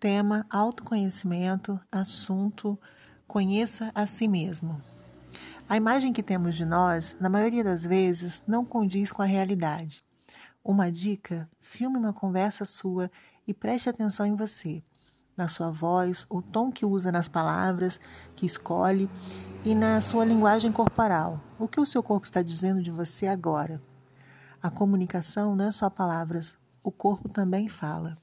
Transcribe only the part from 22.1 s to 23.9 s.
está dizendo de você agora?